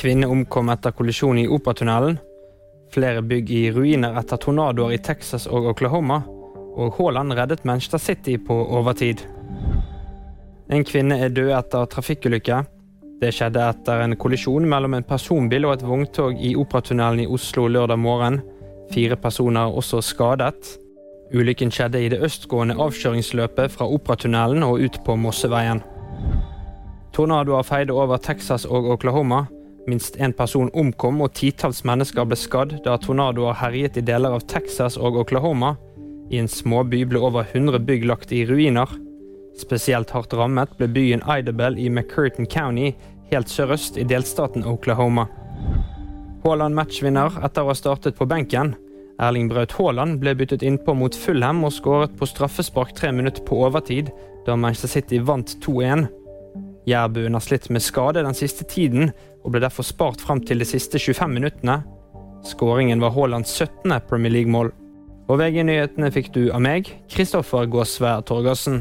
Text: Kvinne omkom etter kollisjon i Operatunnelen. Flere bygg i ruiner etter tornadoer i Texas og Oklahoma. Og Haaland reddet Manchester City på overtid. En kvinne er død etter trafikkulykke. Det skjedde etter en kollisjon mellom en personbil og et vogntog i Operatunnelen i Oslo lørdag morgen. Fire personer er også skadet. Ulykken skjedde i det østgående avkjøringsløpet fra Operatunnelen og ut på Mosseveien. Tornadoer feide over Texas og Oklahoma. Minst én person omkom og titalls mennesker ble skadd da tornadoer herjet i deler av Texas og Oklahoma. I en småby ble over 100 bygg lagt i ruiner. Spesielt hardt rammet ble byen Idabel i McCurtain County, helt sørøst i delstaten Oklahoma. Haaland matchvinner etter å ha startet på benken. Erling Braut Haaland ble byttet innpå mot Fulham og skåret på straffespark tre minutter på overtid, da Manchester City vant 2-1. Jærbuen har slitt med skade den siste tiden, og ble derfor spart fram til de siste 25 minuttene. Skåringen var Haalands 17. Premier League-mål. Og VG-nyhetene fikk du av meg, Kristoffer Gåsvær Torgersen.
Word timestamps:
Kvinne 0.00 0.26
omkom 0.32 0.70
etter 0.72 0.94
kollisjon 0.96 1.38
i 1.38 1.48
Operatunnelen. 1.48 2.14
Flere 2.94 3.20
bygg 3.22 3.50
i 3.52 3.66
ruiner 3.70 4.14
etter 4.16 4.38
tornadoer 4.40 4.94
i 4.96 4.98
Texas 5.04 5.44
og 5.44 5.66
Oklahoma. 5.74 6.22
Og 6.80 6.94
Haaland 6.96 7.34
reddet 7.36 7.66
Manchester 7.68 8.00
City 8.00 8.38
på 8.40 8.56
overtid. 8.78 9.26
En 10.72 10.86
kvinne 10.88 11.18
er 11.20 11.34
død 11.36 11.52
etter 11.58 11.92
trafikkulykke. 11.92 12.62
Det 13.20 13.34
skjedde 13.36 13.66
etter 13.74 14.06
en 14.06 14.16
kollisjon 14.16 14.70
mellom 14.72 14.96
en 14.96 15.04
personbil 15.04 15.68
og 15.68 15.76
et 15.76 15.84
vogntog 15.84 16.40
i 16.40 16.54
Operatunnelen 16.56 17.26
i 17.26 17.28
Oslo 17.28 17.66
lørdag 17.68 18.00
morgen. 18.00 18.40
Fire 18.94 19.20
personer 19.20 19.68
er 19.68 19.78
også 19.84 20.00
skadet. 20.00 20.78
Ulykken 21.36 21.68
skjedde 21.68 22.00
i 22.00 22.08
det 22.08 22.24
østgående 22.24 22.80
avkjøringsløpet 22.80 23.76
fra 23.76 23.84
Operatunnelen 23.84 24.64
og 24.64 24.80
ut 24.80 25.02
på 25.04 25.20
Mosseveien. 25.20 25.84
Tornadoer 27.12 27.68
feide 27.68 27.92
over 27.92 28.16
Texas 28.16 28.64
og 28.64 28.94
Oklahoma. 28.96 29.44
Minst 29.88 30.18
én 30.20 30.34
person 30.36 30.68
omkom 30.76 31.22
og 31.24 31.32
titalls 31.38 31.84
mennesker 31.88 32.26
ble 32.28 32.36
skadd 32.36 32.74
da 32.84 32.98
tornadoer 33.00 33.56
herjet 33.62 33.96
i 33.96 34.04
deler 34.04 34.36
av 34.36 34.44
Texas 34.50 34.98
og 35.00 35.16
Oklahoma. 35.22 35.76
I 36.30 36.38
en 36.42 36.50
småby 36.50 37.02
ble 37.08 37.22
over 37.24 37.46
100 37.48 37.80
bygg 37.88 38.04
lagt 38.10 38.34
i 38.36 38.44
ruiner. 38.46 38.90
Spesielt 39.58 40.12
hardt 40.14 40.36
rammet 40.36 40.76
ble 40.78 40.88
byen 40.92 41.24
Idabel 41.24 41.78
i 41.80 41.88
McCurtain 41.90 42.46
County, 42.46 42.92
helt 43.32 43.50
sørøst 43.50 43.98
i 43.98 44.04
delstaten 44.04 44.66
Oklahoma. 44.68 45.26
Haaland 46.44 46.76
matchvinner 46.76 47.34
etter 47.44 47.64
å 47.64 47.72
ha 47.72 47.76
startet 47.76 48.16
på 48.20 48.28
benken. 48.28 48.74
Erling 49.20 49.50
Braut 49.50 49.74
Haaland 49.76 50.20
ble 50.22 50.36
byttet 50.38 50.62
innpå 50.64 50.94
mot 50.96 51.16
Fulham 51.16 51.64
og 51.66 51.74
skåret 51.76 52.14
på 52.16 52.28
straffespark 52.28 52.94
tre 52.96 53.10
minutter 53.12 53.44
på 53.44 53.58
overtid, 53.66 54.08
da 54.46 54.56
Manchester 54.56 54.94
City 54.94 55.20
vant 55.20 55.56
2-1. 55.64 56.06
Jærbuen 56.88 57.36
har 57.36 57.44
slitt 57.44 57.68
med 57.70 57.84
skade 57.84 58.24
den 58.24 58.36
siste 58.36 58.64
tiden, 58.64 59.12
og 59.44 59.52
ble 59.52 59.62
derfor 59.64 59.86
spart 59.86 60.20
fram 60.20 60.40
til 60.44 60.60
de 60.60 60.68
siste 60.68 60.98
25 60.98 61.28
minuttene. 61.34 61.80
Skåringen 62.46 63.02
var 63.02 63.12
Haalands 63.16 63.52
17. 63.52 63.92
Premier 64.08 64.32
League-mål. 64.32 64.72
Og 65.30 65.38
VG-nyhetene 65.38 66.10
fikk 66.10 66.32
du 66.34 66.42
av 66.50 66.64
meg, 66.64 66.88
Kristoffer 67.12 67.68
Gåsvær 67.70 68.24
Torgersen. 68.26 68.80